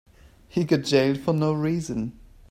He 0.47 0.63
got 0.63 0.77
jailed 0.81 1.19
for 1.19 1.31
no 1.31 1.53
reason. 1.53 2.13